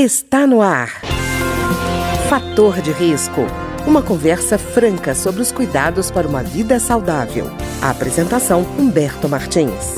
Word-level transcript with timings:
Está 0.00 0.46
no 0.46 0.62
ar. 0.62 0.86
Fator 2.30 2.80
de 2.80 2.92
risco. 2.92 3.40
Uma 3.84 4.00
conversa 4.00 4.56
franca 4.56 5.12
sobre 5.12 5.42
os 5.42 5.50
cuidados 5.50 6.08
para 6.08 6.28
uma 6.28 6.40
vida 6.40 6.78
saudável. 6.78 7.46
A 7.82 7.90
apresentação 7.90 8.62
Humberto 8.78 9.28
Martins. 9.28 9.96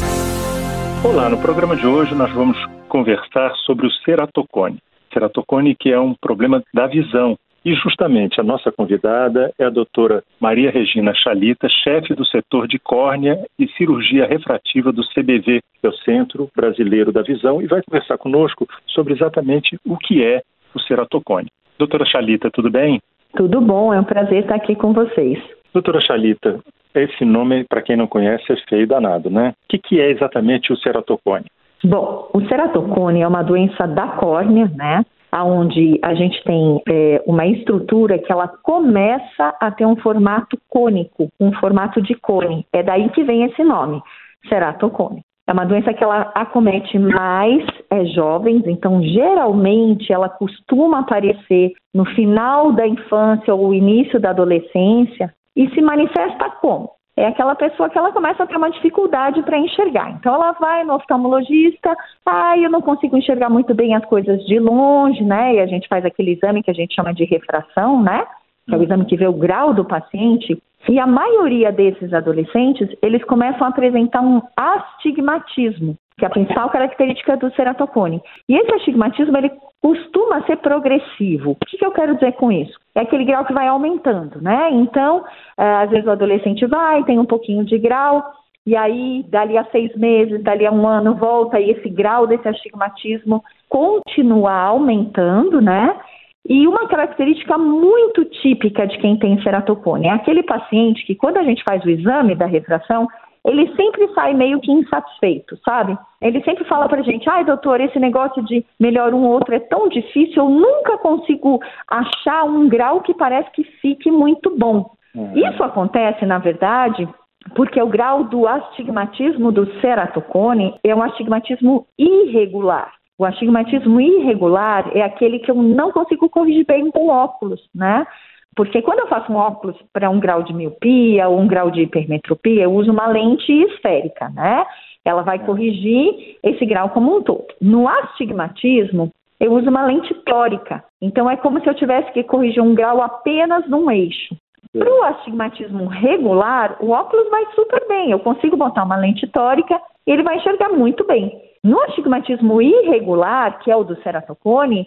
Olá, 1.04 1.28
no 1.28 1.36
programa 1.36 1.76
de 1.76 1.86
hoje 1.86 2.14
nós 2.14 2.32
vamos 2.32 2.56
conversar 2.88 3.54
sobre 3.66 3.86
o 3.86 3.90
ceratocone. 4.02 4.82
Ceratocone 5.12 5.76
que 5.78 5.92
é 5.92 6.00
um 6.00 6.14
problema 6.14 6.64
da 6.72 6.86
visão 6.86 7.38
e 7.64 7.74
justamente 7.74 8.40
a 8.40 8.44
nossa 8.44 8.72
convidada 8.72 9.52
é 9.58 9.64
a 9.64 9.70
doutora 9.70 10.22
Maria 10.40 10.70
Regina 10.70 11.12
Chalita, 11.14 11.68
chefe 11.68 12.14
do 12.14 12.24
setor 12.24 12.66
de 12.66 12.78
córnea 12.78 13.38
e 13.58 13.68
cirurgia 13.68 14.26
refrativa 14.26 14.92
do 14.92 15.02
CBV, 15.08 15.60
que 15.80 15.86
é 15.86 15.88
o 15.88 15.96
Centro 15.98 16.48
Brasileiro 16.56 17.12
da 17.12 17.22
Visão, 17.22 17.60
e 17.60 17.66
vai 17.66 17.82
conversar 17.82 18.18
conosco 18.18 18.66
sobre 18.86 19.12
exatamente 19.12 19.78
o 19.86 19.96
que 19.96 20.24
é 20.24 20.42
o 20.74 20.80
ceratocone. 20.80 21.48
Doutora 21.78 22.04
Chalita, 22.04 22.50
tudo 22.50 22.70
bem? 22.70 23.00
Tudo 23.36 23.60
bom, 23.60 23.92
é 23.92 24.00
um 24.00 24.04
prazer 24.04 24.42
estar 24.42 24.56
aqui 24.56 24.74
com 24.74 24.92
vocês. 24.92 25.38
Doutora 25.72 26.00
Chalita, 26.00 26.60
esse 26.94 27.24
nome, 27.24 27.64
para 27.64 27.82
quem 27.82 27.96
não 27.96 28.06
conhece, 28.06 28.52
é 28.52 28.56
feio 28.68 28.86
danado, 28.86 29.30
né? 29.30 29.50
O 29.50 29.68
que, 29.68 29.78
que 29.78 30.00
é 30.00 30.10
exatamente 30.10 30.72
o 30.72 30.76
ceratocone? 30.76 31.46
Bom, 31.84 32.28
o 32.34 32.40
ceratocone 32.46 33.22
é 33.22 33.28
uma 33.28 33.42
doença 33.42 33.86
da 33.86 34.08
córnea, 34.08 34.70
né? 34.74 35.04
Onde 35.32 35.98
a 36.02 36.14
gente 36.14 36.42
tem 36.44 36.82
é, 36.88 37.22
uma 37.26 37.46
estrutura 37.46 38.18
que 38.18 38.30
ela 38.30 38.48
começa 38.48 39.56
a 39.60 39.70
ter 39.70 39.86
um 39.86 39.96
formato 39.96 40.58
cônico, 40.68 41.28
um 41.40 41.52
formato 41.54 42.02
de 42.02 42.14
cone. 42.14 42.66
É 42.72 42.82
daí 42.82 43.08
que 43.10 43.22
vem 43.22 43.44
esse 43.44 43.62
nome, 43.62 44.02
ceratocone. 44.48 45.22
É 45.46 45.52
uma 45.52 45.64
doença 45.64 45.92
que 45.92 46.04
ela 46.04 46.30
acomete 46.34 46.98
mais 46.98 47.64
é, 47.90 48.04
jovens, 48.06 48.62
então 48.66 49.02
geralmente 49.02 50.12
ela 50.12 50.28
costuma 50.28 51.00
aparecer 51.00 51.72
no 51.92 52.04
final 52.04 52.72
da 52.72 52.86
infância 52.86 53.52
ou 53.54 53.74
início 53.74 54.20
da 54.20 54.30
adolescência 54.30 55.32
e 55.56 55.68
se 55.70 55.80
manifesta 55.80 56.50
como? 56.60 56.90
É 57.20 57.26
aquela 57.26 57.54
pessoa 57.54 57.90
que 57.90 57.98
ela 57.98 58.12
começa 58.12 58.42
a 58.42 58.46
ter 58.46 58.56
uma 58.56 58.70
dificuldade 58.70 59.42
para 59.42 59.58
enxergar. 59.58 60.10
Então 60.12 60.34
ela 60.34 60.52
vai 60.52 60.84
no 60.84 60.94
oftalmologista, 60.94 61.94
ah, 62.24 62.56
eu 62.56 62.70
não 62.70 62.80
consigo 62.80 63.16
enxergar 63.16 63.50
muito 63.50 63.74
bem 63.74 63.94
as 63.94 64.04
coisas 64.06 64.42
de 64.46 64.58
longe, 64.58 65.22
né? 65.22 65.54
E 65.54 65.60
a 65.60 65.66
gente 65.66 65.86
faz 65.86 66.04
aquele 66.04 66.32
exame 66.32 66.62
que 66.62 66.70
a 66.70 66.74
gente 66.74 66.94
chama 66.94 67.12
de 67.12 67.24
refração, 67.24 68.02
né? 68.02 68.24
Que 68.66 68.74
é 68.74 68.78
o 68.78 68.82
exame 68.82 69.04
que 69.04 69.16
vê 69.16 69.26
o 69.26 69.34
grau 69.34 69.74
do 69.74 69.84
paciente. 69.84 70.60
E 70.88 70.98
a 70.98 71.06
maioria 71.06 71.70
desses 71.70 72.12
adolescentes, 72.14 72.88
eles 73.02 73.22
começam 73.24 73.66
a 73.66 73.70
apresentar 73.70 74.22
um 74.22 74.40
astigmatismo, 74.56 75.96
que 76.20 76.24
é 76.26 76.28
a 76.28 76.30
principal 76.30 76.68
característica 76.68 77.34
do 77.38 77.50
ceratocone. 77.54 78.20
E 78.46 78.54
esse 78.54 78.74
astigmatismo, 78.74 79.36
ele 79.38 79.50
costuma 79.80 80.42
ser 80.42 80.58
progressivo. 80.58 81.52
O 81.52 81.66
que, 81.66 81.78
que 81.78 81.84
eu 81.84 81.90
quero 81.92 82.14
dizer 82.14 82.32
com 82.32 82.52
isso? 82.52 82.78
É 82.94 83.00
aquele 83.00 83.24
grau 83.24 83.46
que 83.46 83.54
vai 83.54 83.66
aumentando, 83.66 84.40
né? 84.40 84.68
Então, 84.70 85.24
é, 85.56 85.64
às 85.76 85.88
vezes 85.88 86.06
o 86.06 86.10
adolescente 86.10 86.66
vai, 86.66 87.02
tem 87.04 87.18
um 87.18 87.24
pouquinho 87.24 87.64
de 87.64 87.78
grau, 87.78 88.22
e 88.66 88.76
aí, 88.76 89.24
dali 89.30 89.56
a 89.56 89.64
seis 89.72 89.96
meses, 89.96 90.42
dali 90.42 90.66
a 90.66 90.70
um 90.70 90.86
ano, 90.86 91.14
volta 91.14 91.58
e 91.58 91.70
esse 91.70 91.88
grau 91.88 92.26
desse 92.26 92.46
astigmatismo 92.46 93.42
continua 93.66 94.52
aumentando, 94.52 95.62
né? 95.62 95.98
E 96.46 96.68
uma 96.68 96.86
característica 96.86 97.56
muito 97.56 98.26
típica 98.26 98.86
de 98.86 98.98
quem 98.98 99.18
tem 99.18 99.42
ceratocone 99.42 100.08
é 100.08 100.10
aquele 100.10 100.42
paciente 100.42 101.06
que, 101.06 101.14
quando 101.14 101.38
a 101.38 101.42
gente 101.42 101.64
faz 101.64 101.82
o 101.82 101.88
exame 101.88 102.34
da 102.34 102.44
refração, 102.44 103.08
ele 103.44 103.74
sempre 103.74 104.08
sai 104.14 104.34
meio 104.34 104.60
que 104.60 104.70
insatisfeito, 104.70 105.58
sabe? 105.64 105.96
Ele 106.20 106.42
sempre 106.42 106.64
fala 106.64 106.88
pra 106.88 107.02
gente, 107.02 107.28
ai 107.28 107.44
doutor, 107.44 107.80
esse 107.80 107.98
negócio 107.98 108.42
de 108.44 108.64
melhor 108.78 109.14
um 109.14 109.24
ou 109.24 109.32
outro 109.32 109.54
é 109.54 109.60
tão 109.60 109.88
difícil, 109.88 110.42
eu 110.42 110.48
nunca 110.48 110.98
consigo 110.98 111.60
achar 111.88 112.44
um 112.44 112.68
grau 112.68 113.00
que 113.00 113.14
parece 113.14 113.50
que 113.52 113.64
fique 113.64 114.10
muito 114.10 114.54
bom. 114.56 114.90
Uhum. 115.14 115.32
Isso 115.34 115.62
acontece, 115.62 116.24
na 116.26 116.38
verdade, 116.38 117.08
porque 117.54 117.80
o 117.80 117.88
grau 117.88 118.24
do 118.24 118.46
astigmatismo 118.46 119.50
do 119.50 119.66
ceratocone 119.80 120.74
é 120.84 120.94
um 120.94 121.02
astigmatismo 121.02 121.86
irregular. 121.98 122.92
O 123.18 123.24
astigmatismo 123.24 124.00
irregular 124.00 124.90
é 124.94 125.02
aquele 125.02 125.40
que 125.40 125.50
eu 125.50 125.54
não 125.54 125.92
consigo 125.92 126.28
corrigir 126.28 126.64
bem 126.64 126.90
com 126.90 127.08
óculos, 127.08 127.60
né? 127.74 128.06
Porque 128.56 128.82
quando 128.82 129.00
eu 129.00 129.08
faço 129.08 129.32
um 129.32 129.36
óculos 129.36 129.76
para 129.92 130.10
um 130.10 130.18
grau 130.20 130.42
de 130.42 130.52
miopia 130.52 131.28
ou 131.28 131.38
um 131.38 131.46
grau 131.46 131.70
de 131.70 131.82
hipermetropia, 131.82 132.64
eu 132.64 132.72
uso 132.72 132.90
uma 132.90 133.06
lente 133.06 133.52
esférica, 133.52 134.28
né? 134.30 134.64
Ela 135.04 135.22
vai 135.22 135.38
corrigir 135.38 136.38
esse 136.42 136.66
grau 136.66 136.90
como 136.90 137.16
um 137.16 137.22
todo. 137.22 137.46
No 137.60 137.88
astigmatismo, 137.88 139.10
eu 139.38 139.52
uso 139.52 139.70
uma 139.70 139.86
lente 139.86 140.12
tórica. 140.24 140.84
Então 141.00 141.30
é 141.30 141.36
como 141.36 141.60
se 141.60 141.68
eu 141.68 141.74
tivesse 141.74 142.12
que 142.12 142.22
corrigir 142.24 142.62
um 142.62 142.74
grau 142.74 143.00
apenas 143.00 143.66
num 143.68 143.90
eixo. 143.90 144.36
Para 144.76 144.92
o 144.92 145.02
astigmatismo 145.04 145.86
regular, 145.86 146.76
o 146.80 146.90
óculos 146.90 147.28
vai 147.30 147.44
super 147.54 147.88
bem. 147.88 148.10
Eu 148.10 148.20
consigo 148.20 148.56
botar 148.56 148.84
uma 148.84 148.96
lente 148.96 149.26
tórica 149.28 149.80
e 150.06 150.12
ele 150.12 150.22
vai 150.22 150.36
enxergar 150.36 150.68
muito 150.68 151.04
bem. 151.04 151.32
No 151.64 151.80
astigmatismo 151.82 152.60
irregular, 152.62 153.58
que 153.60 153.70
é 153.70 153.76
o 153.76 153.82
do 153.84 154.00
ceratocone, 154.02 154.86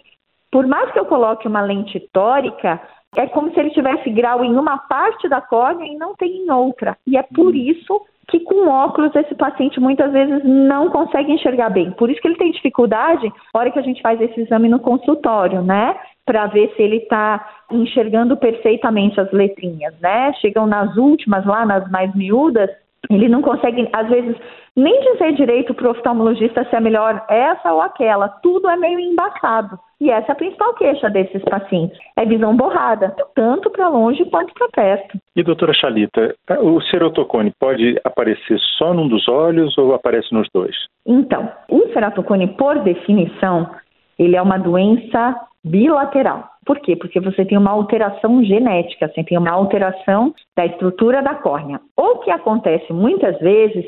por 0.50 0.66
mais 0.66 0.90
que 0.92 0.98
eu 0.98 1.04
coloque 1.04 1.46
uma 1.46 1.60
lente 1.60 2.00
tórica, 2.12 2.80
é 3.16 3.26
como 3.26 3.52
se 3.52 3.60
ele 3.60 3.70
tivesse 3.70 4.10
grau 4.10 4.44
em 4.44 4.56
uma 4.56 4.78
parte 4.78 5.28
da 5.28 5.40
córnea 5.40 5.86
e 5.86 5.96
não 5.96 6.14
tem 6.14 6.44
em 6.44 6.50
outra. 6.50 6.96
E 7.06 7.16
é 7.16 7.22
por 7.22 7.48
hum. 7.48 7.54
isso 7.54 8.00
que 8.28 8.40
com 8.40 8.68
óculos 8.68 9.14
esse 9.14 9.34
paciente 9.34 9.78
muitas 9.78 10.10
vezes 10.12 10.42
não 10.44 10.88
consegue 10.90 11.32
enxergar 11.32 11.70
bem. 11.70 11.90
Por 11.92 12.10
isso 12.10 12.20
que 12.20 12.28
ele 12.28 12.36
tem 12.36 12.50
dificuldade 12.50 13.30
na 13.52 13.60
hora 13.60 13.70
que 13.70 13.78
a 13.78 13.82
gente 13.82 14.00
faz 14.00 14.20
esse 14.20 14.40
exame 14.40 14.68
no 14.68 14.80
consultório, 14.80 15.62
né? 15.62 15.94
Para 16.24 16.46
ver 16.46 16.72
se 16.74 16.82
ele 16.82 16.96
está 16.96 17.46
enxergando 17.70 18.36
perfeitamente 18.36 19.20
as 19.20 19.30
letrinhas, 19.30 19.94
né? 20.00 20.32
Chegam 20.40 20.66
nas 20.66 20.96
últimas, 20.96 21.44
lá 21.44 21.66
nas 21.66 21.90
mais 21.90 22.14
miúdas, 22.14 22.70
ele 23.10 23.28
não 23.28 23.42
consegue, 23.42 23.88
às 23.92 24.08
vezes, 24.08 24.36
nem 24.76 25.00
dizer 25.12 25.32
direito 25.34 25.74
para 25.74 25.88
o 25.88 25.90
oftalmologista 25.90 26.64
se 26.64 26.76
é 26.76 26.80
melhor 26.80 27.24
essa 27.28 27.72
ou 27.72 27.80
aquela. 27.80 28.28
Tudo 28.28 28.68
é 28.68 28.76
meio 28.76 28.98
embaçado. 28.98 29.78
E 30.00 30.10
essa 30.10 30.32
é 30.32 30.32
a 30.32 30.36
principal 30.36 30.74
queixa 30.74 31.08
desses 31.08 31.42
pacientes. 31.44 31.98
É 32.16 32.24
visão 32.24 32.56
borrada, 32.56 33.14
tanto 33.34 33.70
para 33.70 33.88
longe 33.88 34.24
quanto 34.26 34.52
para 34.54 34.68
perto. 34.68 35.18
E 35.36 35.42
doutora 35.42 35.72
Chalita, 35.72 36.34
o 36.60 36.80
ceratocone 36.82 37.52
pode 37.58 37.98
aparecer 38.04 38.58
só 38.78 38.92
num 38.92 39.08
dos 39.08 39.28
olhos 39.28 39.76
ou 39.78 39.94
aparece 39.94 40.34
nos 40.34 40.48
dois? 40.52 40.74
Então, 41.06 41.50
o 41.70 41.88
ceratocone, 41.92 42.48
por 42.48 42.80
definição, 42.80 43.70
ele 44.18 44.36
é 44.36 44.42
uma 44.42 44.58
doença 44.58 45.34
bilateral. 45.64 46.48
Por 46.64 46.78
quê? 46.80 46.94
Porque 46.96 47.20
você 47.20 47.44
tem 47.44 47.56
uma 47.56 47.70
alteração 47.70 48.42
genética, 48.44 49.08
você 49.08 49.24
tem 49.24 49.38
uma 49.38 49.50
alteração 49.50 50.34
da 50.56 50.66
estrutura 50.66 51.22
da 51.22 51.34
córnea. 51.34 51.80
O 51.96 52.18
que 52.18 52.30
acontece 52.30 52.92
muitas 52.92 53.38
vezes 53.38 53.84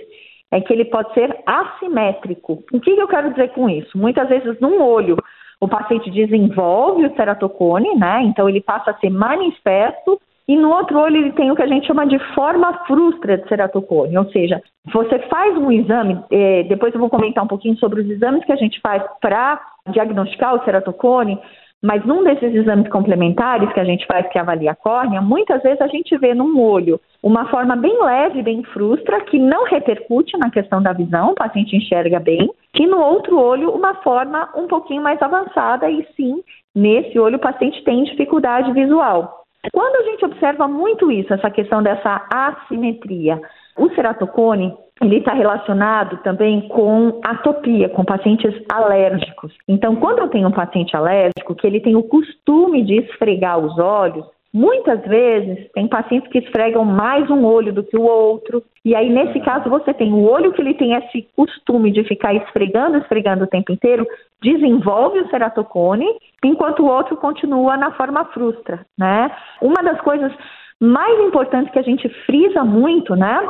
é 0.51 0.61
que 0.61 0.73
ele 0.73 0.85
pode 0.85 1.13
ser 1.13 1.37
assimétrico. 1.45 2.63
O 2.73 2.81
que 2.81 2.91
eu 2.91 3.09
quero 3.09 3.31
dizer 3.31 3.51
com 3.51 3.69
isso? 3.69 3.99
Muitas 3.99 4.29
vezes, 4.29 4.59
num 4.61 4.83
olho, 4.83 5.17
o 5.61 5.69
paciente 5.69 6.11
desenvolve 6.11 7.07
o 7.07 7.17
ceratocone, 7.17 7.95
né? 7.97 8.23
Então 8.23 8.49
ele 8.49 8.61
passa 8.61 8.91
a 8.91 8.99
ser 8.99 9.11
manifesto 9.11 10.21
e 10.49 10.57
no 10.57 10.71
outro 10.71 10.99
olho 10.99 11.17
ele 11.17 11.33
tem 11.33 11.51
o 11.51 11.57
que 11.57 11.63
a 11.63 11.67
gente 11.67 11.87
chama 11.87 12.07
de 12.07 12.19
forma 12.35 12.73
frustra 12.87 13.37
de 13.37 13.49
ceratocone, 13.49 14.17
ou 14.17 14.31
seja, 14.31 14.63
você 14.93 15.19
faz 15.29 15.57
um 15.57 15.73
exame, 15.73 16.21
eh, 16.31 16.63
depois 16.69 16.95
eu 16.95 17.01
vou 17.01 17.11
comentar 17.11 17.43
um 17.43 17.49
pouquinho 17.49 17.77
sobre 17.79 18.01
os 18.01 18.09
exames 18.09 18.45
que 18.45 18.53
a 18.53 18.57
gente 18.57 18.81
faz 18.81 19.03
para 19.21 19.61
diagnosticar 19.89 20.55
o 20.55 20.65
ceratocone, 20.65 21.37
mas 21.83 22.05
num 22.05 22.25
desses 22.25 22.55
exames 22.55 22.89
complementares 22.89 23.73
que 23.73 23.81
a 23.81 23.85
gente 23.85 24.07
faz, 24.07 24.29
que 24.29 24.39
avalia 24.39 24.73
a 24.73 24.75
córnea, 24.75 25.21
muitas 25.21 25.63
vezes 25.63 25.81
a 25.81 25.87
gente 25.87 26.17
vê 26.17 26.35
num 26.35 26.61
olho 26.61 27.01
uma 27.23 27.49
forma 27.49 27.77
bem 27.77 28.03
leve, 28.03 28.43
bem 28.43 28.63
frustra, 28.65 29.21
que 29.23 29.39
não 29.39 29.65
repercute 29.65 30.37
na 30.39 30.51
questão 30.51 30.83
da 30.83 30.93
visão, 30.93 31.31
o 31.31 31.35
paciente 31.35 31.77
enxerga 31.77 32.19
bem, 32.19 32.51
e 32.75 32.87
no 32.87 33.01
outro 33.01 33.39
olho 33.39 33.71
uma 33.71 33.95
forma 34.03 34.49
um 34.57 34.67
pouquinho 34.67 35.03
mais 35.03 35.21
avançada, 35.21 35.91
e 35.91 36.07
sim, 36.17 36.43
nesse 36.75 37.19
olho 37.19 37.37
o 37.37 37.41
paciente 37.41 37.83
tem 37.85 38.05
dificuldade 38.05 38.73
visual. 38.73 39.45
Quando 39.73 39.97
a 39.97 40.11
gente 40.11 40.25
observa 40.25 40.69
muito 40.69 41.11
isso, 41.11 41.33
essa 41.35 41.51
questão 41.51 41.83
dessa 41.83 42.27
assimetria, 42.33 43.41
o 43.77 43.91
ceratocone 43.91 44.73
ele 45.01 45.19
está 45.19 45.35
relacionado 45.35 46.17
também 46.23 46.69
com 46.69 47.21
atopia, 47.23 47.89
com 47.89 48.05
pacientes 48.05 48.55
alérgicos. 48.73 49.53
Então, 49.69 49.97
quando 49.97 50.21
eu 50.21 50.29
tenho 50.29 50.49
um 50.49 50.53
paciente 50.53 50.97
alérgico 50.97 51.55
que 51.55 51.67
ele 51.67 51.81
tem 51.81 51.97
o 51.97 52.03
costume 52.03 52.83
de 52.83 52.95
esfregar 52.97 53.59
os 53.59 53.79
olhos, 53.79 54.25
Muitas 54.57 55.03
vezes 55.03 55.71
tem 55.75 55.87
pacientes 55.87 56.31
que 56.31 56.39
esfregam 56.39 56.83
mais 56.83 57.29
um 57.29 57.45
olho 57.45 57.75
do 57.75 57.83
que 57.83 57.95
o 57.95 58.05
outro, 58.05 58.63
e 58.83 58.95
aí 58.95 59.11
nesse 59.11 59.39
caso 59.41 59.69
você 59.69 59.93
tem 59.93 60.15
o 60.15 60.23
olho 60.23 60.51
que 60.51 60.63
ele 60.63 60.73
tem 60.73 60.95
esse 60.95 61.29
costume 61.37 61.91
de 61.91 62.03
ficar 62.05 62.33
esfregando, 62.33 62.97
esfregando 62.97 63.45
o 63.45 63.47
tempo 63.47 63.71
inteiro, 63.71 64.07
desenvolve 64.43 65.21
o 65.21 65.29
ceratocone, 65.29 66.07
enquanto 66.43 66.81
o 66.81 66.87
outro 66.87 67.19
continua 67.19 67.77
na 67.77 67.91
forma 67.93 68.25
frustra, 68.33 68.87
né? 68.97 69.31
Uma 69.61 69.83
das 69.83 70.01
coisas 70.01 70.33
mais 70.81 71.21
importantes 71.21 71.71
que 71.71 71.79
a 71.79 71.83
gente 71.83 72.09
frisa 72.25 72.65
muito, 72.65 73.15
né, 73.15 73.47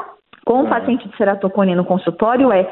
com 0.47 0.63
o 0.63 0.69
paciente 0.69 1.07
de 1.09 1.17
ceratocone 1.17 1.75
no 1.75 1.85
consultório 1.85 2.51
é 2.53 2.67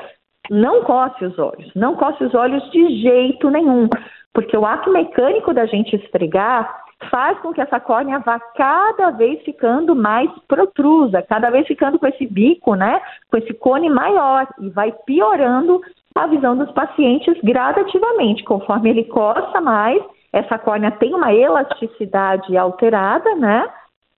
não 0.49 0.85
coce 0.85 1.25
os 1.25 1.39
olhos, 1.39 1.71
não 1.75 1.97
coce 1.97 2.23
os 2.23 2.35
olhos 2.35 2.63
de 2.71 3.03
jeito 3.03 3.51
nenhum, 3.51 3.89
porque 4.33 4.57
o 4.57 4.65
ato 4.65 4.91
mecânico 4.91 5.53
da 5.53 5.67
gente 5.67 5.97
esfregar 5.97 6.83
faz 7.11 7.39
com 7.41 7.53
que 7.53 7.61
essa 7.61 7.81
córnea 7.81 8.21
vá 8.21 8.39
cada 8.39 9.11
vez 9.11 9.43
ficando 9.43 9.95
mais 9.95 10.31
protrusa, 10.47 11.21
cada 11.23 11.51
vez 11.51 11.67
ficando 11.67 11.99
com 11.99 12.07
esse 12.07 12.27
bico, 12.27 12.75
né, 12.75 13.01
com 13.31 13.37
esse 13.37 13.53
cone 13.55 13.91
maior 13.91 14.47
e 14.61 14.71
vai 14.71 14.93
piorando 15.05 15.81
a 16.15 16.27
visão 16.29 16.57
dos 16.57 16.71
pacientes 16.71 17.37
gradativamente, 17.43 18.45
conforme 18.45 18.91
ele 18.91 19.05
coça 19.05 19.61
mais, 19.61 20.01
essa 20.33 20.59
córnea 20.59 20.93
tem 20.93 21.13
uma 21.13 21.33
elasticidade 21.33 22.57
alterada, 22.57 23.35
né? 23.35 23.69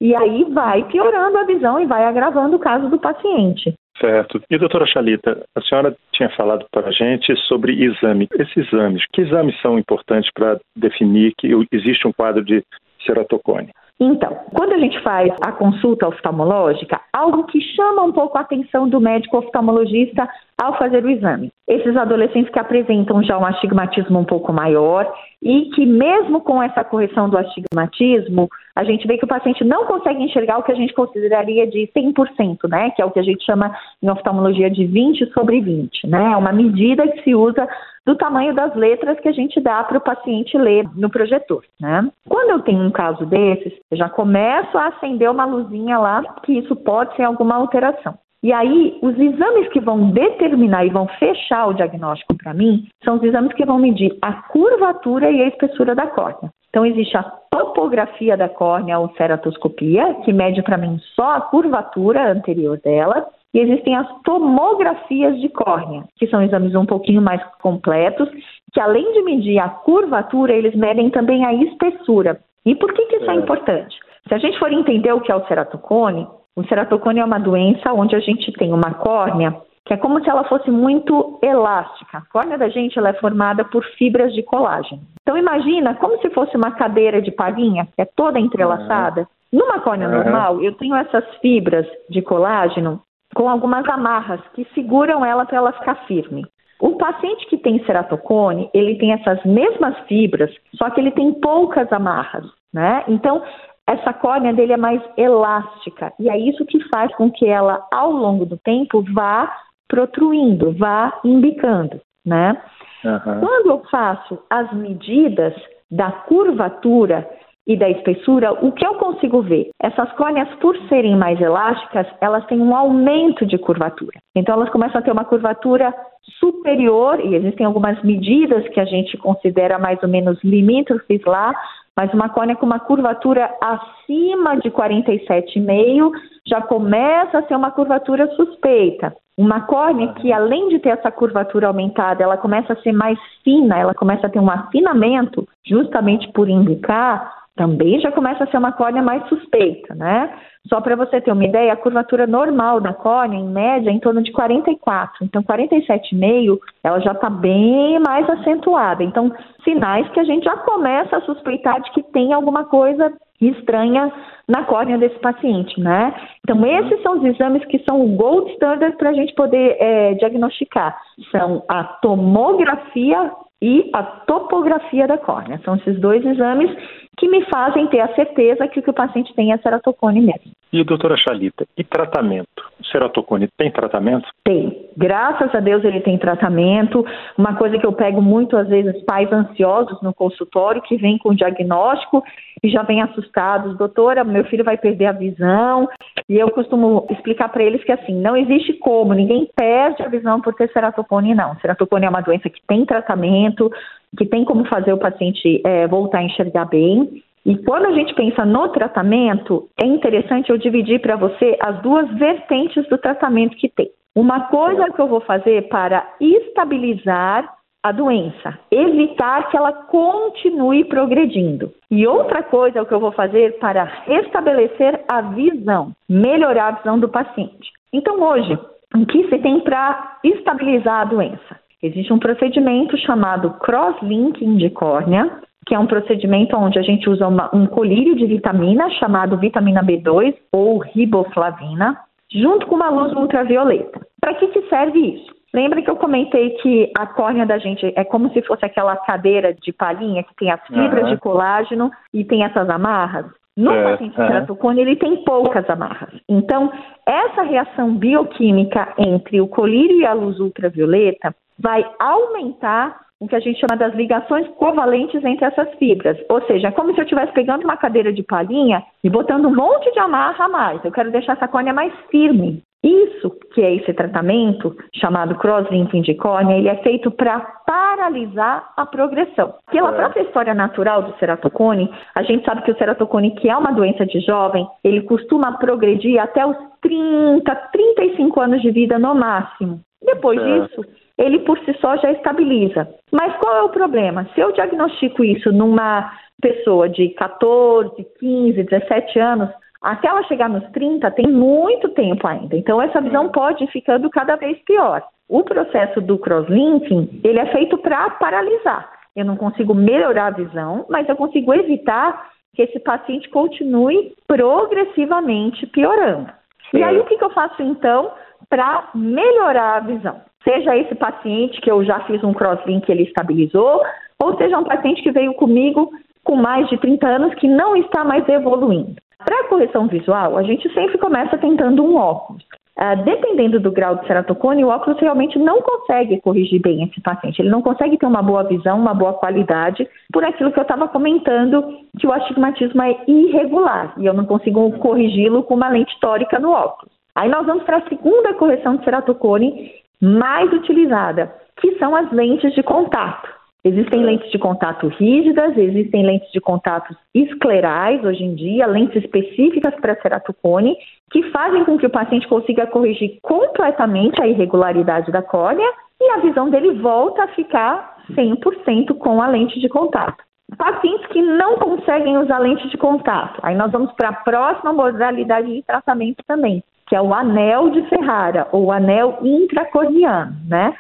E 0.01 0.15
aí 0.15 0.45
vai 0.53 0.85
piorando 0.85 1.39
a 1.39 1.45
visão 1.45 1.81
e 1.81 1.87
vai 1.87 2.05
agravando 2.05 2.57
o 2.57 2.61
caso 2.61 2.89
do 2.89 2.99
paciente. 2.99 3.75
Certo. 3.99 4.43
E 4.51 4.59
doutora 4.59 4.87
Chalita, 4.87 5.43
a 5.55 5.61
senhora 5.63 5.97
tinha 6.13 6.29
falado 6.37 6.67
para 6.71 6.89
a 6.89 6.93
gente 6.93 7.35
sobre 7.49 7.73
exame. 7.83 8.29
Esses 8.35 8.71
exames, 8.73 9.03
que 9.13 9.23
exames 9.23 9.59
são 9.63 9.79
importantes 9.79 10.31
para 10.35 10.59
definir 10.77 11.33
que 11.39 11.49
existe 11.73 12.07
um 12.07 12.13
quadro 12.13 12.45
de 12.45 12.63
ceratocone? 13.07 13.71
Então, 13.99 14.37
quando 14.53 14.75
a 14.75 14.79
gente 14.79 15.01
faz 15.01 15.33
a 15.41 15.53
consulta 15.53 16.07
oftalmológica, 16.07 17.01
algo 17.11 17.45
que 17.45 17.59
chama 17.75 18.03
um 18.03 18.13
pouco 18.13 18.37
a 18.37 18.43
atenção 18.43 18.87
do 18.87 19.01
médico 19.01 19.39
oftalmologista 19.39 20.29
ao 20.59 20.79
fazer 20.79 21.05
o 21.05 21.11
exame. 21.11 21.51
Esses 21.69 21.97
adolescentes 21.97 22.51
que 22.51 22.59
apresentam 22.59 23.23
já 23.23 23.37
um 23.39 23.45
astigmatismo 23.45 24.19
um 24.19 24.25
pouco 24.25 24.53
maior 24.53 25.13
e 25.43 25.67
que, 25.75 25.85
mesmo 25.85 26.41
com 26.41 26.63
essa 26.63 26.83
correção 26.83 27.29
do 27.29 27.37
astigmatismo, 27.37 28.49
a 28.75 28.83
gente 28.83 29.07
vê 29.07 29.19
que 29.19 29.25
o 29.25 29.29
paciente 29.29 29.65
não 29.65 29.85
consegue 29.85 30.23
enxergar 30.23 30.59
o 30.59 30.63
que 30.63 30.73
a 30.73 30.77
gente 30.77 30.95
consideraria 30.95 31.67
de 31.67 31.91
100%, 31.95 32.69
né? 32.69 32.91
Que 32.91 33.03
é 33.03 33.05
o 33.05 33.11
que 33.11 33.19
a 33.19 33.23
gente 33.23 33.45
chama 33.45 33.75
em 34.03 34.09
oftalmologia 34.09 34.71
de 34.71 34.87
20 34.87 35.33
sobre 35.33 35.61
20, 35.61 36.07
né? 36.07 36.33
É 36.33 36.37
uma 36.37 36.53
medida 36.53 37.07
que 37.07 37.23
se 37.23 37.35
usa 37.35 37.69
do 38.07 38.15
tamanho 38.17 38.55
das 38.55 38.75
letras 38.75 39.19
que 39.21 39.29
a 39.29 39.33
gente 39.33 39.61
dá 39.61 39.83
para 39.85 39.99
o 39.99 40.01
paciente 40.01 40.57
ler 40.57 40.89
no 40.95 41.11
projetor, 41.11 41.65
né? 41.81 42.09
Quando 42.29 42.51
eu 42.51 42.61
tenho 42.61 42.81
um 42.81 42.91
caso 42.91 43.27
desses, 43.27 43.73
eu 43.91 43.97
já 43.99 44.09
começo 44.09 44.79
a 44.79 44.87
acender 44.87 45.31
uma 45.31 45.45
luzinha 45.45 45.99
lá 45.99 46.23
que 46.45 46.53
isso 46.53 46.75
pode 46.77 47.15
ser 47.17 47.25
alguma 47.25 47.57
alteração. 47.57 48.17
E 48.43 48.53
aí, 48.53 48.99
os 49.03 49.19
exames 49.19 49.69
que 49.69 49.81
vão 49.81 50.11
determinar 50.11 50.85
e 50.85 50.91
vão 50.91 51.09
fechar 51.19 51.67
o 51.67 51.73
diagnóstico 51.73 52.37
para 52.37 52.55
mim 52.55 52.87
são 53.05 53.17
os 53.17 53.23
exames 53.23 53.53
que 53.55 53.65
vão 53.65 53.79
medir 53.79 54.17
a 54.23 54.33
curvatura 54.33 55.31
e 55.31 55.43
a 55.43 55.49
espessura 55.49 55.95
da 55.95 56.07
córnea. 56.07 56.51
Então, 56.69 56.85
existe 56.85 57.17
a 57.17 57.23
topografia 57.51 58.37
da 58.37 58.49
córnea 58.49 58.99
ou 58.99 59.11
ceratoscopia, 59.17 60.15
que 60.25 60.33
mede 60.33 60.63
para 60.63 60.77
mim 60.77 60.99
só 61.15 61.37
a 61.37 61.41
curvatura 61.41 62.31
anterior 62.31 62.79
dela, 62.79 63.27
e 63.55 63.61
existem 63.61 63.97
as 63.97 64.07
tomografias 64.23 65.41
de 65.41 65.49
córnea, 65.49 66.05
que 66.17 66.27
são 66.27 66.43
exames 66.43 66.75
um 66.75 66.85
pouquinho 66.85 67.23
mais 67.23 67.43
completos, 67.63 68.29
que 68.73 68.79
além 68.79 69.11
de 69.15 69.23
medir 69.23 69.59
a 69.59 69.71
curvatura, 69.71 70.53
eles 70.53 70.75
medem 70.75 71.09
também 71.09 71.47
a 71.47 71.55
espessura. 71.55 72.39
E 72.67 72.75
por 72.75 72.93
que, 72.93 73.07
que 73.07 73.17
isso 73.17 73.31
é, 73.31 73.35
importante? 73.35 73.97
Se 74.29 74.35
a 74.35 74.39
gente 74.39 74.59
for 74.59 74.71
entender 74.71 75.13
o 75.13 75.21
que 75.21 75.33
é 75.33 75.35
o 75.35 75.47
ceratocone, 75.47 76.27
o 76.57 76.65
ceratocone 76.65 77.21
é 77.21 77.25
uma 77.25 77.39
doença 77.39 77.93
onde 77.93 78.17
a 78.17 78.21
gente 78.21 78.51
tem 78.53 78.73
uma 78.73 78.95
córnea 78.95 79.55
que 79.85 79.95
é 79.95 79.97
como 79.97 80.21
se 80.21 80.29
ela 80.29 80.43
fosse 80.45 80.69
muito 80.69 81.39
elástica. 81.41 82.19
A 82.19 82.33
córnea 82.33 82.59
da 82.59 82.69
gente 82.69 82.99
ela 82.99 83.11
é 83.11 83.21
formada 83.21 83.65
por 83.65 83.85
fibras 83.97 84.35
de 84.35 84.43
colágeno. 84.43 85.01
Então 85.23 85.39
imagina 85.39 85.95
como 85.95 86.19
se 86.21 86.29
fosse 86.31 86.57
uma 86.57 86.73
cadeira 86.73 87.23
de 87.23 87.31
palhinha, 87.31 87.87
que 87.95 88.03
é 88.03 88.05
toda 88.05 88.41
entrelaçada. 88.41 89.29
Uhum. 89.53 89.61
Numa 89.61 89.79
córnea 89.79 90.09
uhum. 90.09 90.15
normal, 90.15 90.61
eu 90.61 90.73
tenho 90.75 90.97
essas 90.97 91.25
fibras 91.37 91.87
de 92.11 92.21
colágeno 92.21 93.01
com 93.33 93.49
algumas 93.49 93.89
amarras 93.89 94.41
que 94.55 94.67
seguram 94.75 95.25
ela 95.25 95.45
para 95.45 95.59
ela 95.59 95.73
ficar 95.73 96.07
firme. 96.07 96.45
O 96.81 96.97
paciente 96.97 97.47
que 97.47 97.57
tem 97.57 97.83
ceratocone, 97.85 98.69
ele 98.75 98.97
tem 98.97 99.13
essas 99.13 99.43
mesmas 99.45 99.97
fibras, 100.09 100.51
só 100.75 100.91
que 100.91 101.01
ele 101.01 101.13
tem 101.13 101.33
poucas 101.35 101.91
amarras, 101.93 102.45
né? 102.73 103.05
Então, 103.09 103.43
essa 103.89 104.13
córnea 104.13 104.53
dele 104.53 104.73
é 104.73 104.77
mais 104.77 105.01
elástica 105.17 106.13
e 106.19 106.29
é 106.29 106.37
isso 106.37 106.67
que 106.67 106.81
faz 106.89 107.15
com 107.15 107.31
que 107.31 107.47
ela, 107.47 107.87
ao 107.93 108.11
longo 108.11 108.45
do 108.45 108.59
tempo, 108.59 109.05
vá 109.15 109.55
protruindo, 109.89 110.73
vá 110.73 111.21
imbicando, 111.25 112.01
né? 112.25 112.61
Uhum. 113.05 113.41
Quando 113.41 113.71
eu 113.71 113.83
faço 113.91 114.39
as 114.51 114.73
medidas 114.73 115.55
da 115.91 116.11
curvatura 116.11 117.29
e 117.67 117.77
da 117.77 117.89
espessura, 117.89 118.53
o 118.53 118.73
que 118.73 118.87
eu 118.87 118.95
consigo 118.95 119.43
ver? 119.43 119.71
Essas 119.81 120.11
córneas, 120.13 120.49
por 120.61 120.77
serem 120.89 121.17
mais 121.17 121.41
elásticas, 121.41 122.07
elas 122.21 122.45
têm 122.47 122.61
um 122.61 122.75
aumento 122.75 123.45
de 123.45 123.59
curvatura. 123.59 124.19
Então, 124.37 124.55
elas 124.55 124.71
começam 124.71 125.01
a 125.01 125.03
ter 125.03 125.11
uma 125.11 125.25
curvatura 125.25 125.93
superior, 126.39 127.21
e 127.21 127.35
existem 127.35 127.67
algumas 127.67 128.01
medidas 128.03 128.69
que 128.69 128.81
a 128.81 128.85
gente 128.85 129.17
considera 129.17 129.79
mais 129.79 130.01
ou 130.03 130.09
menos 130.09 130.43
limítrofes 130.45 131.23
lá, 131.25 131.53
mas 131.97 132.13
uma 132.13 132.29
córnea 132.29 132.55
com 132.55 132.67
uma 132.67 132.79
curvatura 132.79 133.51
acima 133.61 134.57
de 134.57 134.71
47,5 134.71 136.11
já 136.47 136.61
começa 136.61 137.39
a 137.39 137.43
ser 137.45 137.57
uma 137.57 137.71
curvatura 137.71 138.29
suspeita. 138.37 139.15
Uma 139.39 139.63
córnea 139.63 140.13
que, 140.15 140.33
além 140.33 140.69
de 140.69 140.79
ter 140.79 140.91
essa 140.91 141.11
curvatura 141.11 141.67
aumentada, 141.67 142.23
ela 142.23 142.37
começa 142.37 142.73
a 142.73 142.83
ser 142.83 142.93
mais 142.93 143.19
fina, 143.45 143.79
ela 143.79 143.95
começa 143.95 144.27
a 144.27 144.31
ter 144.31 144.39
um 144.39 144.51
afinamento, 144.51 145.47
justamente 145.67 146.31
por 146.33 146.49
indicar, 146.49 147.46
também 147.57 147.99
já 148.01 148.13
começa 148.13 148.45
a 148.45 148.47
ser 148.47 148.59
uma 148.59 148.73
córnea 148.73 149.03
mais 149.03 149.27
suspeita, 149.29 149.95
né? 149.95 150.31
Só 150.69 150.81
para 150.81 150.95
você 150.95 151.21
ter 151.21 151.33
uma 151.33 151.45
ideia, 151.45 151.73
a 151.73 151.77
curvatura 151.77 152.27
normal 152.27 152.81
da 152.81 152.93
córnea, 152.93 153.39
em 153.39 153.49
média, 153.49 153.89
é 153.89 153.93
em 153.93 154.01
torno 154.01 154.23
de 154.23 154.31
44. 154.33 155.25
Então, 155.25 155.43
47,5, 155.43 156.59
ela 156.85 157.01
já 157.01 157.13
está 157.13 157.31
bem 157.31 157.99
mais 158.01 158.29
acentuada. 158.29 159.03
Então, 159.03 159.33
sinais 159.65 160.09
que 160.11 160.21
a 160.21 160.25
gente 160.25 160.45
já 160.45 160.57
começa 160.59 161.17
a 161.17 161.23
suspeitar 161.23 161.81
de 161.81 161.91
que 161.93 162.03
tem 162.03 162.33
alguma 162.33 162.65
coisa 162.65 163.13
estranha 163.41 164.13
na 164.49 164.65
córnea 164.65 164.99
desse 164.99 165.19
paciente, 165.19 165.81
né? 165.81 166.15
Então, 166.45 166.57
uhum. 166.57 166.67
esses 166.67 167.03
são 167.03 167.19
os 167.19 167.25
exames 167.25 167.65
que 167.67 167.83
são 167.89 168.01
o 168.01 168.17
gold 168.17 168.51
standard 168.53 168.97
para 168.97 169.11
a 169.11 169.15
gente 169.15 169.35
poder 169.35 169.77
é, 169.79 170.15
diagnosticar. 170.15 170.97
São 171.31 171.63
a 171.69 171.85
tomografia 171.85 173.31
e 173.61 173.91
a 173.93 174.03
topografia 174.03 175.07
da 175.07 175.17
córnea. 175.17 175.61
São 175.65 175.77
esses 175.77 175.99
dois 175.99 176.25
exames 176.25 176.71
que 177.17 177.29
me 177.29 177.45
fazem 177.47 177.87
ter 177.87 178.01
a 178.01 178.15
certeza 178.15 178.69
que 178.69 178.81
o 178.81 178.83
que 178.83 178.91
o 178.91 178.95
paciente 178.95 179.35
tem 179.35 179.53
é 179.53 179.59
ceratocone 179.59 180.21
mesmo. 180.21 180.53
E 180.73 180.85
doutora 180.85 181.17
Chalita, 181.17 181.65
e 181.77 181.85
tratamento? 181.85 182.63
O 182.79 182.85
ceratocone 182.85 183.49
tem 183.57 183.71
tratamento? 183.71 184.29
Tem. 184.45 184.91
Graças 184.97 185.55
a 185.55 185.61
Deus 185.61 185.85
ele 185.85 186.01
tem 186.01 186.19
tratamento. 186.19 187.07
Uma 187.39 187.55
coisa 187.55 187.79
que 187.79 187.87
eu 187.87 187.93
pego 187.93 188.21
muito 188.21 188.57
às 188.57 188.69
vezes 188.69 189.03
pais 189.05 189.33
ansiosos 189.33 190.03
no 190.03 190.13
consultório 190.13 190.83
que 190.83 190.97
vêm 190.97 191.17
com 191.19 191.31
o 191.31 191.35
diagnóstico 191.35 192.23
e 192.63 192.69
já 192.69 192.83
vêm 192.83 193.01
assustados, 193.01 193.77
doutora, 193.79 194.25
meu 194.25 194.45
filho 194.45 194.65
vai 194.65 194.77
perder 194.77 195.07
a 195.07 195.13
visão. 195.13 195.89
E 196.29 196.37
eu 196.37 196.51
costumo 196.51 197.07
explicar 197.11 197.49
para 197.49 197.63
eles 197.63 197.83
que 197.85 197.93
assim, 197.93 198.15
não 198.15 198.37
existe 198.37 198.75
como, 198.75 199.15
ninguém 199.15 199.49
perde 199.55 200.03
a 200.03 200.09
visão 200.09 200.41
por 200.41 200.53
ter 200.55 200.71
ceratocone 200.73 201.35
não. 201.35 201.57
Ceratocone 201.61 202.07
é 202.07 202.09
uma 202.09 202.21
doença 202.21 202.51
que 202.51 202.61
tem 202.67 202.85
tratamento, 202.85 203.71
que 204.17 204.27
tem 204.27 204.45
como 204.45 204.65
fazer 204.67 204.93
o 204.93 204.99
paciente 204.99 205.61
é, 205.65 205.87
voltar 205.87 206.19
a 206.19 206.25
enxergar 206.25 206.65
bem. 206.67 207.23
E 207.45 207.57
quando 207.59 207.87
a 207.87 207.93
gente 207.93 208.15
pensa 208.15 208.45
no 208.45 208.69
tratamento, 208.71 209.69
é 209.81 209.87
interessante 209.87 210.51
eu 210.51 210.59
dividir 210.59 211.01
para 211.01 211.17
você 211.17 211.57
as 211.61 211.81
duas 211.83 212.09
vertentes 212.15 212.89
do 212.89 212.99
tratamento 212.99 213.57
que 213.57 213.69
tem. 213.69 213.91
Uma 214.15 214.49
coisa 214.49 214.91
que 214.91 215.01
eu 215.01 215.07
vou 215.07 215.21
fazer 215.21 215.69
para 215.69 216.05
estabilizar 216.21 217.55
a 217.87 217.93
doença, 217.93 218.59
evitar 218.69 219.49
que 219.49 219.57
ela 219.57 219.73
continue 219.73 220.85
progredindo. 220.87 221.73
E 221.89 222.05
outra 222.05 222.43
coisa 222.43 222.85
que 222.85 222.93
eu 222.93 222.99
vou 222.99 223.13
fazer 223.13 223.59
para 223.61 223.85
restabelecer 223.85 225.05
a 225.09 225.21
visão, 225.21 225.93
melhorar 226.09 226.67
a 226.67 226.71
visão 226.73 226.99
do 226.99 227.09
paciente. 227.09 227.71
Então, 227.93 228.21
hoje, 228.21 228.59
o 228.93 229.07
que 229.07 229.29
se 229.29 229.39
tem 229.39 229.61
para 229.61 230.19
estabilizar 230.25 231.03
a 231.03 231.05
doença? 231.05 231.56
Existe 231.83 232.13
um 232.13 232.19
procedimento 232.19 232.97
chamado 232.99 233.51
cross-linking 233.59 234.57
de 234.57 234.71
córnea, 234.71 235.41
que 235.67 235.75
é 235.75 235.79
um 235.79 235.87
procedimento 235.87 236.57
onde 236.57 236.79
a 236.79 236.83
gente 236.83 237.09
usa 237.09 237.27
uma, 237.27 237.51
um 237.55 237.67
colírio 237.67 238.15
de 238.15 238.27
vitamina 238.27 238.89
chamado 238.91 239.37
vitamina 239.37 239.83
B2 239.83 240.35
ou 240.53 240.79
riboflavina, 240.79 241.99
junto 242.33 242.67
com 242.67 242.77
uma 242.77 242.89
luz 242.89 243.13
ultravioleta. 243.13 244.01
Para 244.21 244.35
que, 244.35 244.47
que 244.49 244.63
serve 244.69 244.99
isso? 244.99 245.37
Lembra 245.53 245.83
que 245.83 245.91
eu 245.91 245.97
comentei 245.97 246.51
que 246.59 246.93
a 246.97 247.07
córnea 247.07 247.47
da 247.47 247.59
gente 247.59 247.93
é 247.97 248.05
como 248.05 248.31
se 248.33 248.43
fosse 248.43 248.65
aquela 248.65 248.97
cadeira 248.97 249.55
de 249.55 249.73
palhinha 249.73 250.23
que 250.23 250.35
tem 250.37 250.51
as 250.51 250.61
fibras 250.67 251.05
uhum. 251.05 251.11
de 251.11 251.17
colágeno 251.19 251.91
e 252.13 252.25
tem 252.25 252.45
essas 252.45 252.69
amarras? 252.69 253.27
No 253.57 253.73
é, 253.73 253.93
paciente 253.93 254.15
ceratocone, 254.15 254.83
ele 254.83 254.97
tem 254.97 255.25
poucas 255.25 255.69
amarras. 255.71 256.11
Então, 256.29 256.71
essa 257.07 257.43
reação 257.43 257.95
bioquímica 257.97 258.93
entre 258.99 259.41
o 259.41 259.49
colírio 259.49 260.01
e 260.01 260.07
a 260.07 260.13
luz 260.13 260.39
ultravioleta 260.39 261.35
vai 261.59 261.85
aumentar 261.99 263.07
o 263.19 263.27
que 263.27 263.35
a 263.35 263.41
gente 263.41 263.59
chama 263.59 263.79
das 263.79 263.95
ligações 263.95 264.47
covalentes 264.57 265.25
entre 265.25 265.47
essas 265.47 265.73
fibras. 265.79 266.19
Ou 266.29 266.43
seja, 266.43 266.69
é 266.69 266.71
como 266.71 266.93
se 266.93 267.01
eu 267.01 267.05
estivesse 267.05 267.33
pegando 267.33 267.65
uma 267.65 267.77
cadeira 267.77 268.13
de 268.13 268.23
palhinha 268.23 268.83
e 269.03 269.09
botando 269.09 269.47
um 269.47 269.55
monte 269.55 269.91
de 269.93 269.99
amarra 269.99 270.45
a 270.45 270.49
mais. 270.49 270.85
Eu 270.85 270.93
quero 270.93 271.11
deixar 271.11 271.33
essa 271.33 271.49
córnea 271.49 271.73
mais 271.73 271.93
firme. 272.11 272.63
Isso 272.85 273.31
que 273.53 273.63
é 273.63 273.75
esse 273.75 273.93
tratamento, 273.95 274.77
chamado 274.95 275.35
cross-linking 275.37 276.03
de 276.03 276.15
córnea, 276.15 276.57
ele 276.57 276.69
é 276.69 276.77
feito 276.83 277.11
para 277.11 277.41
paralisar 277.67 278.73
a 278.77 278.87
progressão. 278.87 279.55
Pela 279.73 279.91
é. 279.91 279.97
própria 279.97 280.23
história 280.23 280.55
natural 280.55 281.03
do 281.03 281.19
ceratocone, 281.19 281.91
a 282.15 282.23
gente 282.23 282.45
sabe 282.45 282.63
que 282.63 282.71
o 282.71 282.79
ceratocone, 282.79 283.35
que 283.37 283.49
é 283.49 283.57
uma 283.57 283.73
doença 283.73 284.07
de 284.07 284.21
jovem, 284.21 284.69
ele 284.85 285.01
costuma 285.03 285.59
progredir 285.59 286.21
até 286.21 286.47
os 286.47 286.57
30, 286.81 287.57
35 287.73 288.41
anos 288.41 288.63
de 288.63 288.71
vida 288.71 288.99
no 288.99 289.15
máximo. 289.15 289.81
Depois 290.05 290.39
é. 290.39 290.61
disso, 290.61 290.85
ele 291.19 291.41
por 291.41 291.59
si 291.61 291.73
só 291.81 291.97
já 291.97 292.13
estabiliza. 292.13 292.89
Mas 293.11 293.35
qual 293.37 293.57
é 293.57 293.63
o 293.63 293.71
problema? 293.71 294.29
Se 294.35 294.41
eu 294.41 294.53
diagnostico 294.53 295.25
isso 295.25 295.51
numa 295.53 296.13
pessoa 296.41 296.89
de 296.89 297.09
14, 297.11 298.07
15, 298.19 298.63
17 298.63 299.19
anos, 299.19 299.51
até 299.83 300.09
ela 300.09 300.23
chegar 300.25 300.49
nos 300.49 300.65
30, 300.71 301.11
tem 301.13 301.27
muito 301.27 301.89
tempo 301.91 302.27
ainda. 302.27 302.57
Então, 302.57 302.81
essa 302.83 303.01
visão 303.01 303.29
pode 303.31 303.65
ir 303.65 303.69
ficando 303.69 304.11
cada 304.11 304.37
vez 304.37 304.59
pior. 304.65 305.03
O 305.29 305.43
processo 305.43 306.01
do 306.01 306.19
crosslinking, 306.19 307.21
ele 307.25 307.39
é 307.39 307.47
feito 307.47 307.79
para 307.79 308.11
paralisar. 308.11 308.91
Eu 309.15 309.25
não 309.25 309.37
consigo 309.37 309.75
melhorar 309.75 310.27
a 310.27 310.37
visão, 310.37 310.87
mas 310.89 311.09
eu 311.09 311.17
consigo 311.17 311.55
evitar 311.55 312.31
que 312.55 312.63
esse 312.63 312.79
paciente 312.81 313.29
continue 313.31 314.15
progressivamente 314.27 315.67
piorando. 315.67 316.31
Sim. 316.71 316.79
E 316.79 316.83
aí, 316.83 316.99
o 316.99 317.05
que, 317.05 317.17
que 317.17 317.25
eu 317.25 317.31
faço 317.31 317.63
então 317.63 318.13
para 318.49 318.91
melhorar 318.95 319.77
a 319.77 319.81
visão? 319.81 320.21
Seja 320.47 320.77
esse 320.77 320.95
paciente 320.95 321.61
que 321.61 321.71
eu 321.71 321.85
já 321.85 322.01
fiz 322.01 322.23
um 322.23 322.33
crosslink 322.33 322.89
e 322.89 322.93
ele 322.93 323.03
estabilizou, 323.03 323.83
ou 324.23 324.37
seja 324.37 324.59
um 324.59 324.65
paciente 324.65 325.03
que 325.03 325.11
veio 325.11 325.35
comigo 325.35 325.91
com 326.23 326.37
mais 326.37 326.69
de 326.69 326.77
30 326.79 327.07
anos 327.07 327.35
que 327.35 327.49
não 327.49 327.77
está 327.77 328.05
mais 328.05 328.29
evoluindo. 328.29 328.95
Para 329.25 329.41
a 329.41 329.49
correção 329.49 329.89
visual, 329.89 330.37
a 330.37 330.43
gente 330.45 330.73
sempre 330.73 330.99
começa 330.99 331.37
tentando 331.37 331.83
um 331.83 331.97
óculos. 331.97 332.45
Uh, 332.79 333.03
dependendo 333.05 333.59
do 333.59 333.73
grau 333.73 333.97
de 333.97 334.07
ceratocone, 334.07 334.63
o 334.63 334.69
óculos 334.69 335.01
realmente 335.01 335.39
não 335.39 335.63
consegue 335.63 336.21
corrigir 336.21 336.61
bem 336.61 336.85
esse 336.85 337.01
paciente. 337.01 337.41
Ele 337.41 337.49
não 337.49 337.63
consegue 337.63 337.97
ter 337.97 338.05
uma 338.05 338.21
boa 338.21 338.45
visão, 338.45 338.79
uma 338.79 338.93
boa 338.93 339.15
qualidade, 339.15 339.89
por 340.13 340.23
aquilo 340.23 340.53
que 340.53 340.59
eu 340.59 340.63
estava 340.63 340.87
comentando, 340.87 341.65
que 341.99 342.07
o 342.07 342.13
astigmatismo 342.13 342.83
é 342.83 342.97
irregular 343.09 343.95
e 343.97 344.05
eu 344.05 344.13
não 344.13 344.27
consigo 344.27 344.71
corrigi-lo 344.79 345.43
com 345.45 345.55
uma 345.55 345.71
lente 345.71 345.99
tórica 346.01 346.39
no 346.39 346.53
óculos. 346.53 346.95
Aí 347.15 347.31
nós 347.31 347.47
vamos 347.47 347.65
para 347.65 347.79
a 347.79 347.89
segunda 347.89 348.35
correção 348.35 348.77
de 348.77 348.85
ceratocone 348.85 349.73
mais 350.01 350.53
utilizada, 350.53 351.33
que 351.61 351.79
são 351.79 351.95
as 351.95 352.11
lentes 352.13 352.55
de 352.55 352.63
contato. 352.63 353.37
Existem 353.65 354.05
lentes 354.05 354.31
de 354.31 354.39
contato 354.39 354.87
rígidas, 354.87 355.59
existem 355.59 356.07
lentes 356.07 356.31
de 356.31 356.41
contato 356.41 356.95
esclerais 357.13 358.05
hoje 358.05 358.23
em 358.23 358.33
dia, 358.35 358.65
lentes 358.65 359.03
específicas 359.03 359.75
para 359.81 360.01
ceratocone, 360.01 360.77
que 361.11 361.23
fazem 361.31 361.65
com 361.65 361.77
que 361.77 361.87
o 361.87 361.91
paciente 361.91 362.29
consiga 362.29 362.67
corrigir 362.69 363.19
completamente 363.23 364.23
a 364.23 364.27
irregularidade 364.29 365.11
da 365.11 365.21
córnea 365.21 365.69
e 366.01 366.11
a 366.11 366.19
visão 366.19 366.49
dele 366.49 366.75
volta 366.81 367.25
a 367.25 367.29
ficar 367.29 367.97
100% 368.13 368.97
com 368.99 369.21
a 369.21 369.27
lente 369.27 369.59
de 369.59 369.69
contato. 369.69 370.23
Pacientes 370.57 371.07
que 371.09 371.21
não 371.21 371.57
conseguem 371.57 372.19
usar 372.19 372.39
lente 372.39 372.69
de 372.69 372.77
contato, 372.77 373.41
aí 373.43 373.57
nós 373.57 373.73
vamos 373.73 373.91
para 373.95 374.11
a 374.11 374.13
próxima 374.13 374.73
modalidade 374.73 375.53
de 375.53 375.63
tratamento 375.65 376.23
também, 376.25 376.63
que 376.87 376.95
é 376.95 377.01
o 377.01 377.13
anel 377.13 377.71
de 377.71 377.83
Ferrara 377.89 378.49
ou 378.53 378.71
anel 378.71 379.19
intracorniano, 379.23 380.37
né? 380.49 380.75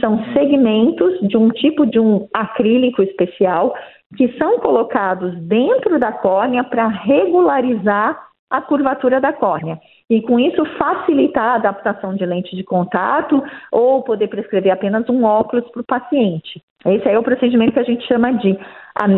São 0.00 0.24
segmentos 0.32 1.20
de 1.28 1.36
um 1.36 1.50
tipo 1.50 1.86
de 1.86 2.00
um 2.00 2.26
acrílico 2.32 3.02
especial 3.02 3.74
que 4.16 4.28
são 4.38 4.58
colocados 4.58 5.34
dentro 5.42 5.98
da 5.98 6.12
córnea 6.12 6.64
para 6.64 6.86
regularizar 6.86 8.18
a 8.50 8.60
curvatura 8.60 9.20
da 9.20 9.32
córnea. 9.32 9.78
E 10.10 10.20
com 10.20 10.38
isso 10.38 10.62
facilitar 10.76 11.44
a 11.44 11.54
adaptação 11.54 12.14
de 12.14 12.26
lente 12.26 12.54
de 12.54 12.62
contato 12.62 13.42
ou 13.70 14.02
poder 14.02 14.28
prescrever 14.28 14.70
apenas 14.70 15.08
um 15.08 15.24
óculos 15.24 15.66
para 15.70 15.80
o 15.80 15.86
paciente. 15.86 16.62
Esse 16.84 17.08
aí 17.08 17.14
é 17.14 17.18
o 17.18 17.22
procedimento 17.22 17.72
que 17.72 17.80
a 17.80 17.84
gente 17.84 18.06
chama 18.06 18.32
de 18.34 18.58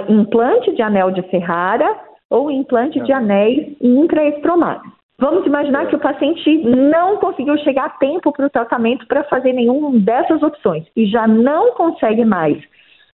implante 0.09 0.73
de 0.73 0.83
anel 0.83 1.11
de 1.11 1.23
Ferrara 1.23 1.89
ou 2.31 2.51
implante 2.51 3.01
de 3.01 3.13
anéis 3.13 3.77
intraestromados. 3.81 4.94
Vamos 5.19 5.47
imaginar 5.47 5.87
que 5.87 5.97
o 5.97 6.01
paciente 6.01 6.59
não 6.65 7.19
conseguiu 7.19 7.57
chegar 7.59 7.87
a 7.87 7.91
tempo 7.91 8.33
para 8.33 8.47
o 8.47 8.51
tratamento 8.51 9.07
para 9.07 9.25
fazer 9.25 9.53
nenhuma 9.53 9.99
dessas 10.01 10.43
opções 10.43 10.85
e 10.97 11.07
já 11.07 11.27
não 11.27 11.73
consegue 11.75 12.25
mais 12.25 12.61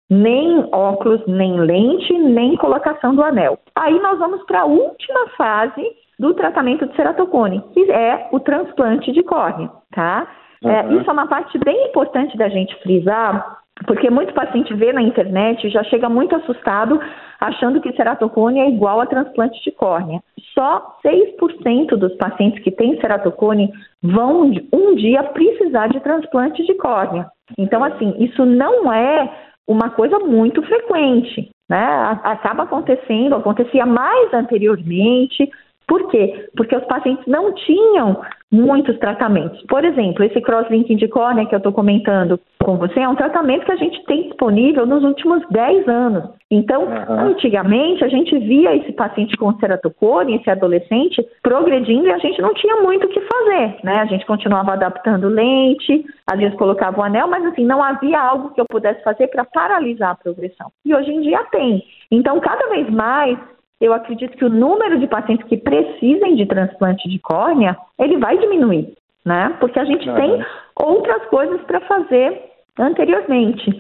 nem 0.09 0.67
óculos, 0.73 1.25
nem 1.27 1.61
lente, 1.61 2.13
nem 2.13 2.57
colocação 2.57 3.15
do 3.15 3.23
anel. 3.23 3.59
Aí 3.77 3.99
nós 4.01 4.19
vamos 4.19 4.43
para 4.45 4.63
a 4.63 4.65
última 4.65 5.29
fase 5.37 5.85
do 6.19 6.35
tratamento 6.35 6.87
de 6.87 6.97
ceratocone, 6.97 7.63
que 7.73 7.91
é 7.91 8.29
o 8.33 8.41
transplante 8.41 9.13
de 9.13 9.23
córnea, 9.23 9.71
tá? 9.95 10.27
Uhum. 10.63 10.71
É, 10.71 10.95
isso 10.95 11.09
é 11.09 11.13
uma 11.13 11.29
parte 11.29 11.57
bem 11.65 11.89
importante 11.89 12.37
da 12.37 12.49
gente 12.49 12.75
frisar, 12.83 13.60
porque 13.87 14.11
muito 14.11 14.35
paciente 14.35 14.75
vê 14.75 14.93
na 14.93 15.03
internet 15.03 15.67
e 15.67 15.71
já 15.71 15.83
chega 15.85 16.09
muito 16.09 16.35
assustado 16.37 17.01
achando 17.41 17.81
que 17.81 17.93
ceratocone 17.95 18.61
é 18.61 18.69
igual 18.69 19.01
a 19.01 19.07
transplante 19.07 19.63
de 19.65 19.71
córnea. 19.73 20.21
Só 20.55 20.97
6% 21.05 21.97
dos 21.97 22.15
pacientes 22.17 22.63
que 22.63 22.71
têm 22.71 23.01
ceratocone 23.01 23.73
vão 24.03 24.51
um 24.73 24.95
dia 24.95 25.23
precisar 25.25 25.89
de 25.89 26.01
transplante 26.01 26.65
de 26.65 26.75
córnea. 26.75 27.27
Então, 27.57 27.83
assim, 27.83 28.15
isso 28.19 28.45
não 28.45 28.93
é 28.93 29.31
uma 29.67 29.91
coisa 29.91 30.19
muito 30.19 30.63
frequente, 30.63 31.49
né? 31.69 32.19
Acaba 32.25 32.65
acontecendo, 32.65 33.37
acontecia 33.37 33.87
mais 33.87 34.35
anteriormente, 34.35 35.49
por 35.91 36.09
quê? 36.09 36.49
Porque 36.57 36.77
os 36.77 36.85
pacientes 36.85 37.27
não 37.27 37.53
tinham 37.53 38.21
muitos 38.53 38.97
tratamentos. 39.01 39.61
Por 39.63 39.85
exemplo, 39.85 40.23
esse 40.23 40.41
crosslinking 40.41 40.95
de 40.95 41.09
córnea 41.09 41.47
que 41.47 41.55
eu 41.55 41.59
estou 41.59 41.73
comentando 41.73 42.39
com 42.63 42.77
você 42.77 43.01
é 43.01 43.09
um 43.09 43.17
tratamento 43.17 43.65
que 43.65 43.73
a 43.73 43.77
gente 43.77 44.05
tem 44.05 44.29
disponível 44.29 44.87
nos 44.87 45.03
últimos 45.03 45.43
10 45.51 45.89
anos. 45.89 46.31
Então, 46.49 46.85
uhum. 46.85 47.21
antigamente, 47.31 48.05
a 48.05 48.09
gente 48.09 48.39
via 48.39 48.77
esse 48.77 48.93
paciente 48.93 49.37
com 49.37 49.53
ceratocone, 49.59 50.37
esse 50.37 50.49
adolescente, 50.49 51.27
progredindo 51.43 52.07
e 52.07 52.13
a 52.13 52.19
gente 52.19 52.41
não 52.41 52.55
tinha 52.55 52.77
muito 52.77 53.09
o 53.09 53.11
que 53.11 53.21
fazer, 53.23 53.79
né? 53.83 53.99
A 53.99 54.07
gente 54.07 54.25
continuava 54.27 54.75
adaptando 54.75 55.29
lente, 55.29 56.05
às 56.25 56.39
vezes 56.39 56.57
colocava 56.57 57.01
o 57.01 57.03
anel, 57.03 57.27
mas 57.27 57.45
assim, 57.47 57.65
não 57.65 57.83
havia 57.83 58.21
algo 58.21 58.51
que 58.51 58.61
eu 58.61 58.67
pudesse 58.71 59.03
fazer 59.03 59.27
para 59.27 59.45
paralisar 59.45 60.11
a 60.11 60.15
progressão. 60.15 60.71
E 60.85 60.95
hoje 60.95 61.11
em 61.11 61.21
dia 61.21 61.43
tem. 61.51 61.83
Então, 62.13 62.39
cada 62.39 62.69
vez 62.69 62.89
mais, 62.91 63.37
eu 63.81 63.93
acredito 63.93 64.37
que 64.37 64.45
o 64.45 64.51
número 64.51 64.99
de 64.99 65.07
pacientes 65.07 65.47
que 65.47 65.57
precisem 65.57 66.37
de 66.37 66.47
transplante 66.47 67.09
de 67.09 67.19
córnea, 67.19 67.77
ele 67.99 68.19
vai 68.19 68.37
diminuir, 68.37 68.93
né? 69.25 69.57
Porque 69.59 69.79
a 69.79 69.85
gente 69.85 70.09
uhum. 70.09 70.15
tem 70.15 70.45
outras 70.77 71.25
coisas 71.27 71.61
para 71.63 71.81
fazer 71.81 72.51
anteriormente. 72.79 73.71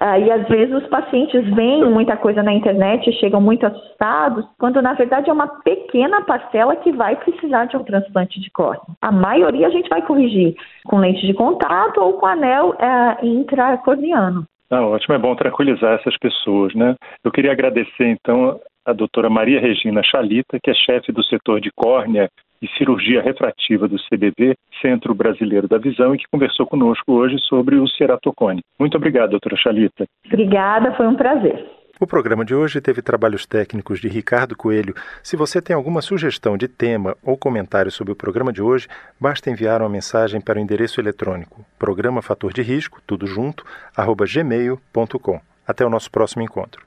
Uh, 0.00 0.18
e 0.24 0.32
às 0.32 0.48
vezes 0.48 0.74
os 0.74 0.86
pacientes 0.86 1.44
veem 1.54 1.84
muita 1.84 2.16
coisa 2.16 2.42
na 2.42 2.54
internet 2.54 3.06
e 3.06 3.12
chegam 3.14 3.40
muito 3.40 3.66
assustados, 3.66 4.46
quando 4.58 4.80
na 4.80 4.94
verdade 4.94 5.28
é 5.28 5.32
uma 5.32 5.46
pequena 5.46 6.22
parcela 6.22 6.74
que 6.76 6.90
vai 6.90 7.16
precisar 7.16 7.66
de 7.66 7.76
um 7.76 7.84
transplante 7.84 8.40
de 8.40 8.50
córnea. 8.50 8.80
A 9.02 9.12
maioria 9.12 9.66
a 9.66 9.70
gente 9.70 9.90
vai 9.90 10.00
corrigir 10.00 10.54
com 10.86 10.96
lente 10.96 11.26
de 11.26 11.34
contato 11.34 12.00
ou 12.00 12.14
com 12.14 12.24
anel 12.24 12.70
uh, 12.70 13.26
intracorneano. 13.26 14.46
Ah, 14.70 14.86
ótimo, 14.86 15.16
é 15.16 15.18
bom 15.18 15.34
tranquilizar 15.34 15.98
essas 15.98 16.16
pessoas, 16.16 16.72
né? 16.74 16.94
Eu 17.24 17.30
queria 17.32 17.52
agradecer 17.52 18.06
então 18.06 18.58
a 18.90 18.94
doutora 18.94 19.30
Maria 19.30 19.60
Regina 19.60 20.02
Chalita, 20.02 20.58
que 20.62 20.70
é 20.70 20.74
chefe 20.74 21.12
do 21.12 21.24
setor 21.24 21.60
de 21.60 21.70
córnea 21.74 22.28
e 22.62 22.68
cirurgia 22.76 23.22
refrativa 23.22 23.88
do 23.88 23.96
CBV, 23.96 24.54
Centro 24.82 25.14
Brasileiro 25.14 25.66
da 25.66 25.78
Visão, 25.78 26.14
e 26.14 26.18
que 26.18 26.28
conversou 26.30 26.66
conosco 26.66 27.12
hoje 27.12 27.36
sobre 27.38 27.76
o 27.76 27.88
ceratocone. 27.88 28.60
Muito 28.78 28.96
obrigado, 28.96 29.30
doutora 29.30 29.56
Chalita. 29.56 30.04
Obrigada, 30.26 30.92
foi 30.92 31.06
um 31.06 31.16
prazer. 31.16 31.64
O 31.98 32.06
programa 32.06 32.46
de 32.46 32.54
hoje 32.54 32.80
teve 32.80 33.02
trabalhos 33.02 33.44
técnicos 33.44 34.00
de 34.00 34.08
Ricardo 34.08 34.56
Coelho. 34.56 34.94
Se 35.22 35.36
você 35.36 35.60
tem 35.60 35.76
alguma 35.76 36.00
sugestão 36.00 36.56
de 36.56 36.66
tema 36.66 37.14
ou 37.22 37.36
comentário 37.36 37.90
sobre 37.90 38.12
o 38.14 38.16
programa 38.16 38.52
de 38.52 38.62
hoje, 38.62 38.88
basta 39.20 39.50
enviar 39.50 39.82
uma 39.82 39.88
mensagem 39.88 40.40
para 40.40 40.58
o 40.58 40.62
endereço 40.62 40.98
eletrônico 40.98 41.62
programa 41.78 42.22
fator 42.22 42.54
de 42.54 42.62
risco, 42.62 43.02
tudo 43.06 43.26
junto, 43.26 43.64
arroba 43.94 44.24
gmail.com. 44.24 45.40
Até 45.66 45.84
o 45.84 45.90
nosso 45.90 46.10
próximo 46.10 46.42
encontro. 46.42 46.86